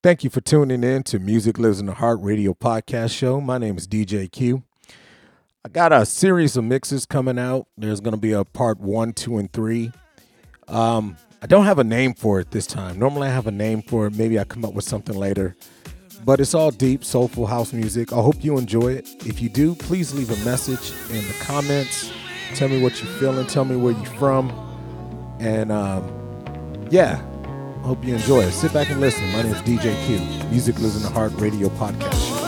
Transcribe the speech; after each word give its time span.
Thank 0.00 0.22
you 0.22 0.30
for 0.30 0.40
tuning 0.40 0.84
in 0.84 1.02
to 1.04 1.18
Music 1.18 1.58
Lives 1.58 1.80
in 1.80 1.86
the 1.86 1.94
Heart 1.94 2.20
radio 2.22 2.54
podcast 2.54 3.10
show. 3.10 3.40
My 3.40 3.58
name 3.58 3.76
is 3.76 3.88
DJ 3.88 4.30
Q. 4.30 4.62
I 5.64 5.70
got 5.70 5.92
a 5.92 6.06
series 6.06 6.56
of 6.56 6.62
mixes 6.62 7.04
coming 7.04 7.36
out. 7.36 7.66
There's 7.76 7.98
going 7.98 8.14
to 8.14 8.20
be 8.20 8.30
a 8.30 8.44
part 8.44 8.78
one, 8.78 9.12
two, 9.12 9.38
and 9.38 9.52
three. 9.52 9.90
Um, 10.68 11.16
I 11.42 11.48
don't 11.48 11.64
have 11.64 11.80
a 11.80 11.84
name 11.84 12.14
for 12.14 12.38
it 12.38 12.52
this 12.52 12.64
time. 12.64 12.96
Normally, 12.96 13.26
I 13.26 13.32
have 13.32 13.48
a 13.48 13.50
name 13.50 13.82
for 13.82 14.06
it. 14.06 14.14
Maybe 14.14 14.38
I 14.38 14.44
come 14.44 14.64
up 14.64 14.72
with 14.72 14.84
something 14.84 15.16
later. 15.16 15.56
But 16.24 16.38
it's 16.38 16.54
all 16.54 16.70
deep, 16.70 17.04
soulful 17.04 17.46
house 17.48 17.72
music. 17.72 18.12
I 18.12 18.22
hope 18.22 18.44
you 18.44 18.56
enjoy 18.56 18.92
it. 18.92 19.08
If 19.26 19.42
you 19.42 19.48
do, 19.48 19.74
please 19.74 20.14
leave 20.14 20.30
a 20.30 20.44
message 20.44 20.92
in 21.10 21.26
the 21.26 21.34
comments. 21.40 22.12
Tell 22.54 22.68
me 22.68 22.80
what 22.80 23.02
you're 23.02 23.12
feeling. 23.14 23.48
Tell 23.48 23.64
me 23.64 23.74
where 23.74 23.94
you're 23.94 24.14
from. 24.14 24.50
And 25.40 25.72
um, 25.72 26.86
yeah, 26.88 27.20
Hope 27.82 28.04
you 28.04 28.14
enjoy 28.14 28.40
it. 28.42 28.52
Sit 28.52 28.72
back 28.72 28.90
and 28.90 29.00
listen. 29.00 29.24
My 29.32 29.42
name 29.42 29.52
is 29.52 29.60
DJ 29.62 29.94
Q. 30.06 30.18
Music 30.50 30.78
in 30.96 31.02
the 31.02 31.08
Heart 31.08 31.32
Radio 31.40 31.68
Podcast 31.70 32.47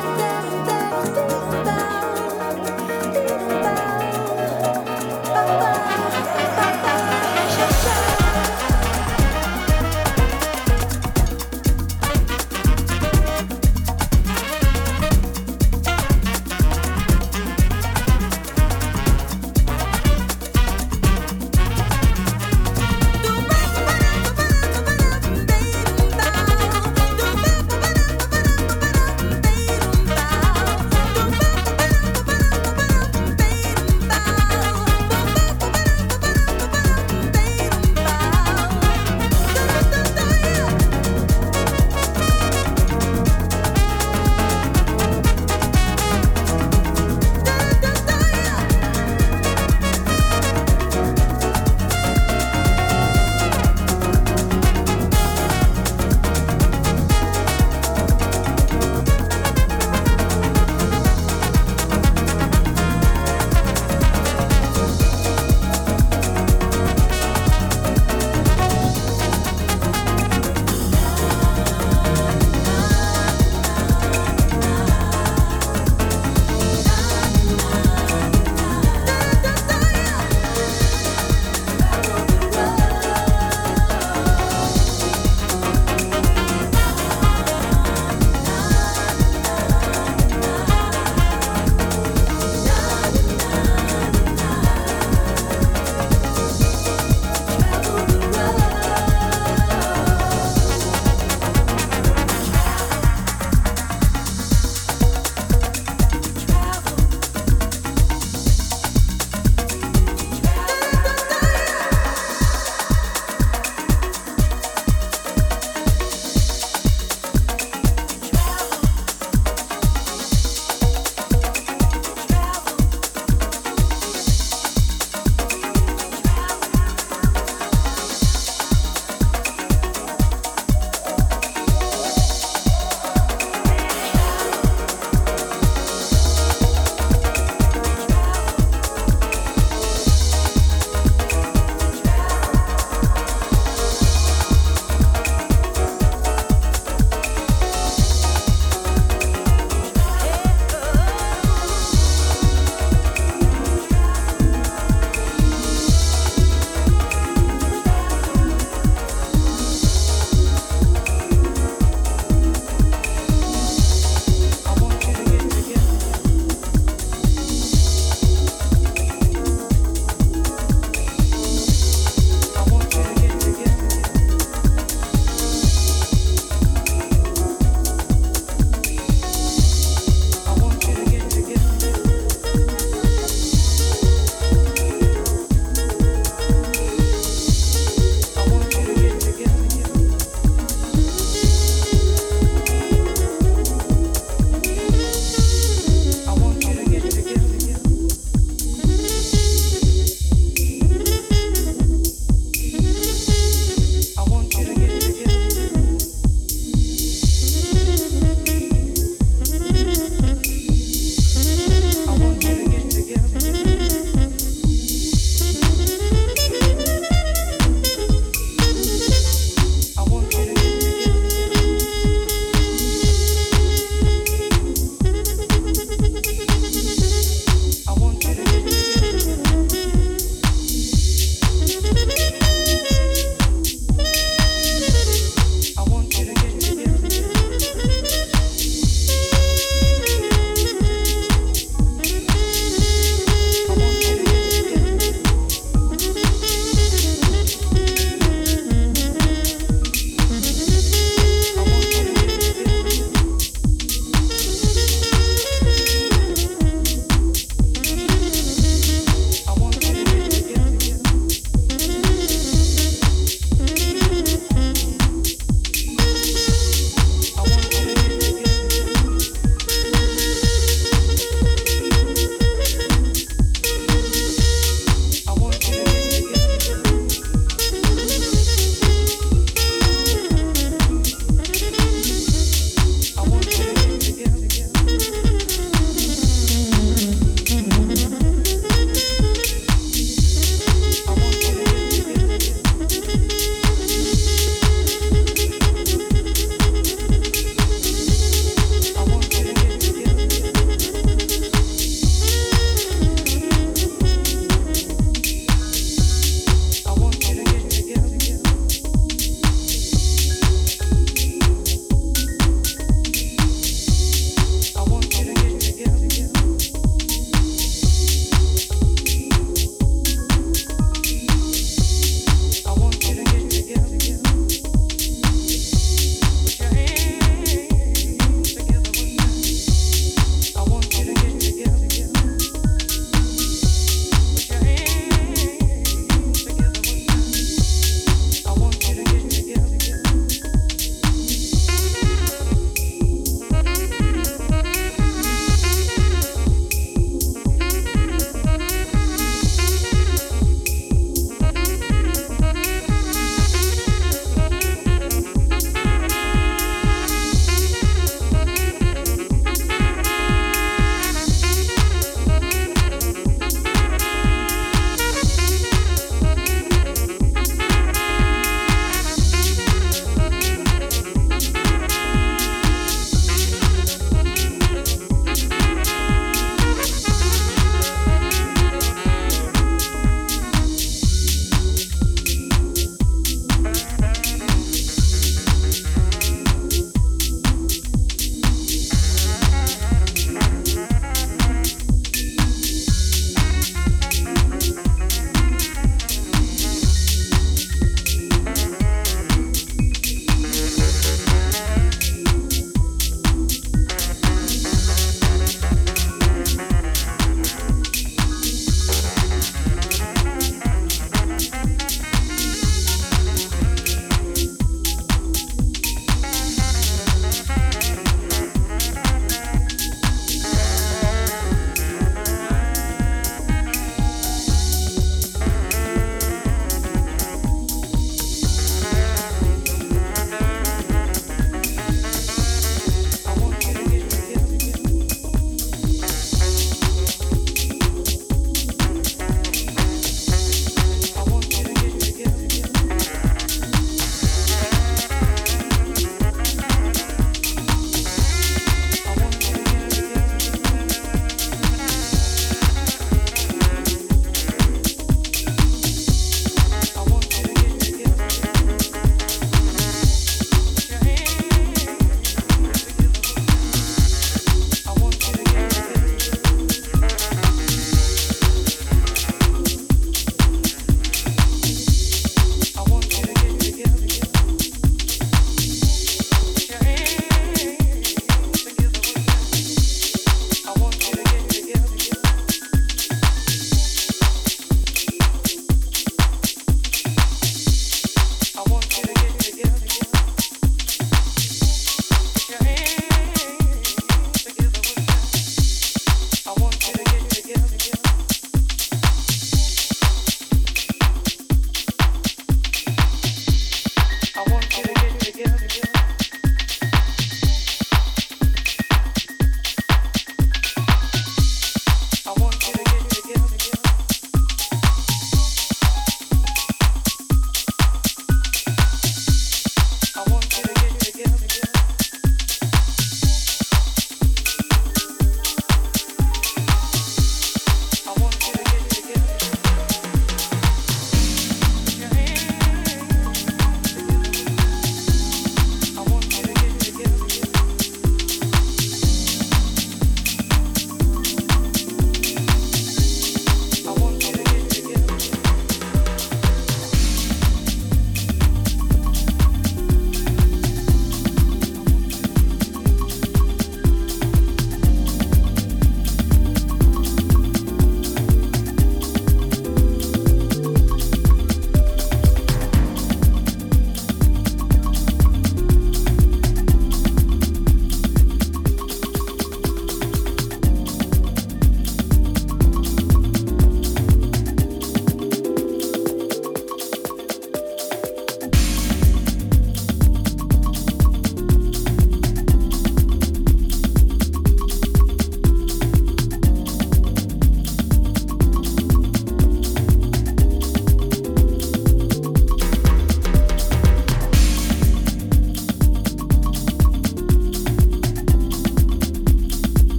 I've. 0.00 0.37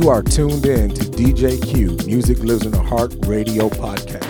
You 0.00 0.08
are 0.08 0.22
tuned 0.22 0.64
in 0.64 0.88
to 0.94 1.04
DJ 1.04 1.62
Q, 1.62 1.94
Music 2.06 2.38
Lives 2.38 2.64
in 2.64 2.72
the 2.72 2.82
Heart 2.82 3.16
radio 3.26 3.68
podcast 3.68 4.29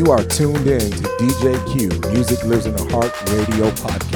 You 0.00 0.12
are 0.12 0.24
tuned 0.24 0.66
in 0.66 0.80
to 0.80 1.02
DJ 1.20 1.52
Q, 1.70 2.10
Music 2.10 2.42
Lives 2.44 2.64
in 2.64 2.74
the 2.74 2.84
Heart 2.84 3.12
Radio 3.32 3.70
Podcast 3.72 4.09